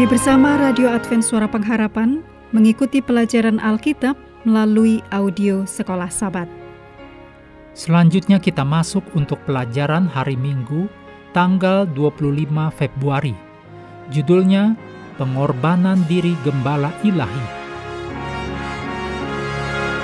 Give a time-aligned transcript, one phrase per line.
[0.00, 2.24] Mari bersama Radio Advent Suara Pengharapan
[2.56, 4.16] mengikuti pelajaran Alkitab
[4.48, 6.48] melalui audio Sekolah Sabat.
[7.76, 10.88] Selanjutnya kita masuk untuk pelajaran hari Minggu
[11.36, 12.48] tanggal 25
[12.80, 13.36] Februari.
[14.08, 14.72] Judulnya
[15.20, 17.44] Pengorbanan Diri Gembala Ilahi.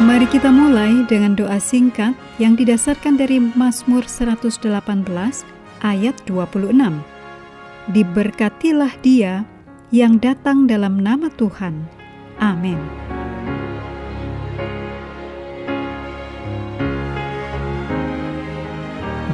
[0.00, 4.72] Mari kita mulai dengan doa singkat yang didasarkan dari Mazmur 118
[5.84, 6.80] ayat 26.
[7.92, 9.44] Diberkatilah dia
[9.92, 11.84] yang datang dalam nama Tuhan.
[12.40, 12.80] Amin.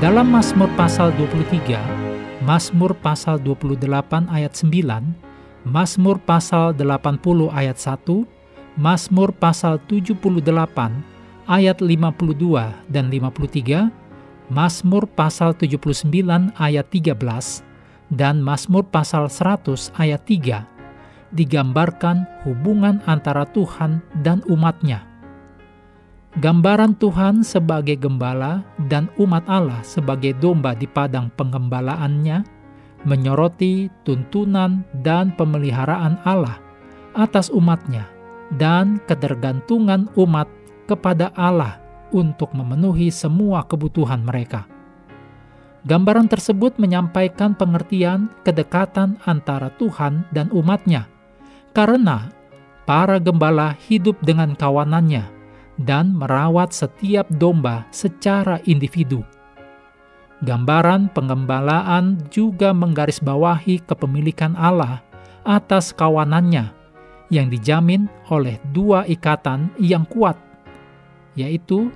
[0.02, 1.78] Dalam Mazmur pasal 23,
[2.42, 3.86] Mazmur pasal 28
[4.26, 5.14] ayat 9,
[5.62, 8.26] Mazmur pasal 80 ayat 1,
[8.74, 10.18] Mazmur pasal 78
[11.46, 13.94] ayat 52 dan 53,
[14.50, 17.67] Mazmur pasal 79 ayat 13,
[18.12, 20.78] dan Mazmur pasal 100 ayat 3
[21.32, 25.04] digambarkan hubungan antara Tuhan dan umatnya.
[26.38, 32.44] Gambaran Tuhan sebagai gembala dan umat Allah sebagai domba di padang pengembalaannya
[33.04, 36.60] menyoroti tuntunan dan pemeliharaan Allah
[37.16, 38.06] atas umatnya
[38.54, 40.46] dan ketergantungan umat
[40.86, 41.80] kepada Allah
[42.14, 44.77] untuk memenuhi semua kebutuhan mereka.
[45.86, 51.06] Gambaran tersebut menyampaikan pengertian kedekatan antara Tuhan dan umatnya,
[51.70, 52.34] karena
[52.82, 55.22] para gembala hidup dengan kawanannya
[55.78, 59.22] dan merawat setiap domba secara individu.
[60.42, 65.02] Gambaran pengembalaan juga menggarisbawahi kepemilikan Allah
[65.46, 66.74] atas kawanannya
[67.30, 70.34] yang dijamin oleh dua ikatan yang kuat,
[71.38, 71.90] yaitu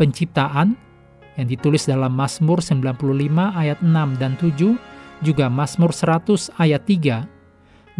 [0.00, 0.76] penciptaan
[1.36, 2.96] yang ditulis dalam Mazmur 95
[3.52, 4.76] ayat 6 dan 7,
[5.24, 7.28] juga Mazmur 100 ayat 3,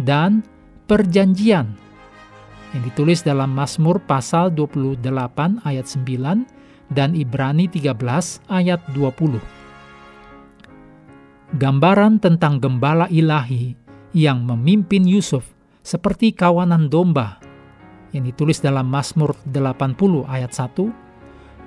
[0.01, 0.45] dan
[0.85, 1.73] perjanjian
[2.75, 5.01] yang ditulis dalam Mazmur pasal 28
[5.63, 7.95] ayat 9 dan Ibrani 13
[8.51, 9.39] ayat 20.
[11.57, 13.73] Gambaran tentang gembala ilahi
[14.11, 17.39] yang memimpin Yusuf seperti kawanan domba
[18.11, 21.06] yang ditulis dalam Mazmur 80 ayat 1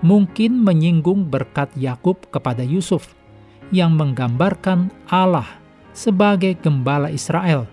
[0.00, 3.12] mungkin menyinggung berkat Yakub kepada Yusuf
[3.70, 5.46] yang menggambarkan Allah
[5.92, 7.68] sebagai gembala Israel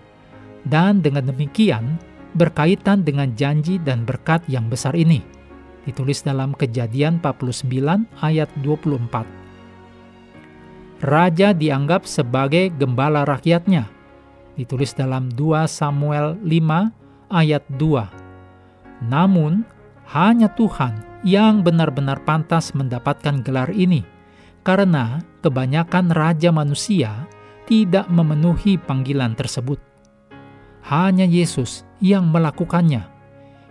[0.68, 1.96] dan dengan demikian
[2.36, 5.24] berkaitan dengan janji dan berkat yang besar ini.
[5.88, 9.24] Ditulis dalam Kejadian 49 ayat 24.
[11.00, 13.88] Raja dianggap sebagai gembala rakyatnya.
[14.58, 19.08] Ditulis dalam 2 Samuel 5 ayat 2.
[19.08, 19.64] Namun,
[20.10, 24.00] hanya Tuhan yang benar-benar pantas mendapatkan gelar ini,
[24.64, 27.28] karena kebanyakan raja manusia
[27.68, 29.76] tidak memenuhi panggilan tersebut.
[30.88, 33.04] Hanya Yesus yang melakukannya.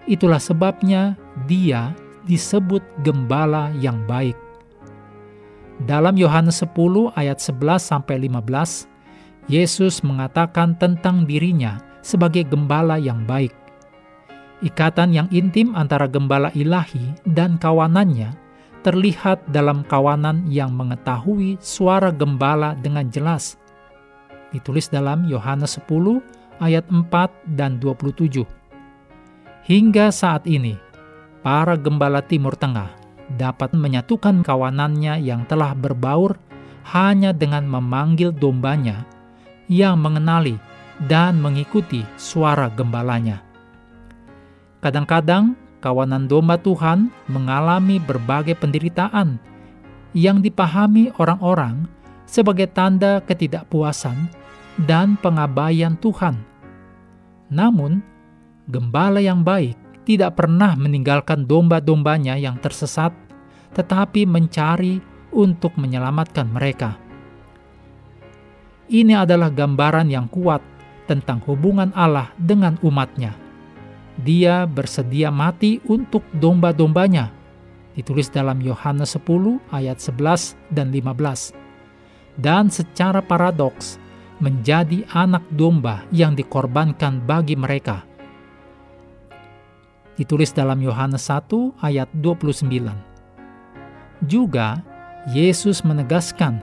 [0.06, 1.18] Itulah sebabnya
[1.50, 1.98] dia
[2.30, 4.38] disebut gembala yang baik.
[5.90, 8.86] Dalam Yohanes 10 ayat 11 sampai 15,
[9.50, 13.67] Yesus mengatakan tentang dirinya sebagai gembala yang baik.
[14.66, 18.34] Ikatan yang intim antara gembala ilahi dan kawanannya
[18.82, 23.62] terlihat dalam kawanan yang mengetahui suara gembala dengan jelas.
[24.50, 26.24] Ditulis dalam Yohanes 10
[26.58, 27.06] ayat 4
[27.54, 28.48] dan 27.
[29.68, 30.80] Hingga saat ini,
[31.44, 32.90] para gembala Timur Tengah
[33.36, 36.40] dapat menyatukan kawanannya yang telah berbaur
[36.96, 39.04] hanya dengan memanggil dombanya
[39.68, 40.56] yang mengenali
[41.06, 43.44] dan mengikuti suara gembalanya.
[44.80, 49.42] Kadang-kadang kawanan domba Tuhan mengalami berbagai penderitaan
[50.14, 51.90] yang dipahami orang-orang
[52.28, 54.30] sebagai tanda ketidakpuasan
[54.86, 56.38] dan pengabaian Tuhan.
[57.50, 58.04] Namun,
[58.68, 63.16] gembala yang baik tidak pernah meninggalkan domba-dombanya yang tersesat,
[63.74, 65.00] tetapi mencari
[65.34, 67.00] untuk menyelamatkan mereka.
[68.88, 70.64] Ini adalah gambaran yang kuat
[71.12, 73.47] tentang hubungan Allah dengan umatnya.
[74.18, 77.30] Dia bersedia mati untuk domba-dombanya,
[77.94, 81.54] ditulis dalam Yohanes 10 ayat 11 dan 15.
[82.38, 84.02] Dan secara paradoks,
[84.38, 88.06] menjadi anak domba yang dikorbankan bagi mereka.
[90.18, 92.70] Ditulis dalam Yohanes 1 ayat 29.
[94.26, 94.82] Juga,
[95.30, 96.62] Yesus menegaskan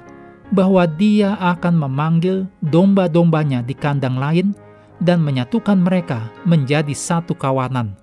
[0.51, 4.55] bahwa dia akan memanggil domba-dombanya di kandang lain
[5.03, 7.97] dan menyatukan mereka menjadi satu kawanan.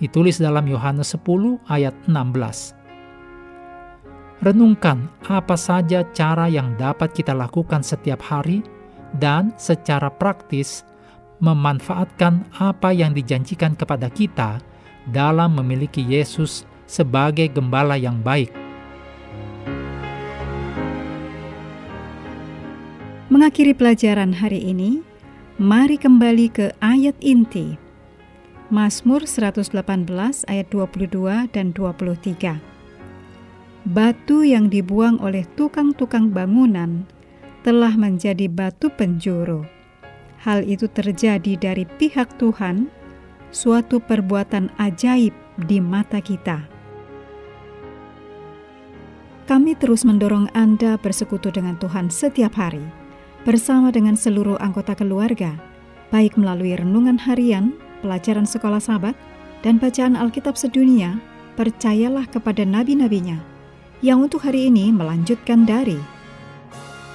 [0.00, 2.76] Ditulis dalam Yohanes 10 ayat 16.
[4.40, 8.64] Renungkan apa saja cara yang dapat kita lakukan setiap hari
[9.20, 10.88] dan secara praktis
[11.44, 14.60] memanfaatkan apa yang dijanjikan kepada kita
[15.12, 18.52] dalam memiliki Yesus sebagai gembala yang baik.
[23.30, 25.06] Mengakhiri pelajaran hari ini,
[25.60, 27.76] mari kembali ke ayat inti.
[28.72, 29.76] Mazmur 118
[30.48, 32.56] ayat 22 dan 23.
[33.84, 37.04] Batu yang dibuang oleh tukang-tukang bangunan
[37.60, 39.68] telah menjadi batu penjuru.
[40.40, 42.88] Hal itu terjadi dari pihak Tuhan,
[43.52, 45.36] suatu perbuatan ajaib
[45.68, 46.64] di mata kita.
[49.44, 52.99] Kami terus mendorong Anda bersekutu dengan Tuhan setiap hari,
[53.44, 55.56] bersama dengan seluruh anggota keluarga,
[56.12, 57.72] baik melalui renungan harian,
[58.04, 59.16] pelajaran sekolah sahabat,
[59.60, 61.20] dan bacaan Alkitab sedunia,
[61.54, 63.40] percayalah kepada nabi-nabinya,
[64.00, 66.00] yang untuk hari ini melanjutkan dari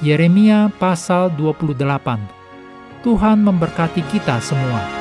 [0.04, 1.81] Yeremia pasal 28.
[3.01, 4.94] Tuhan memberkati kita semua.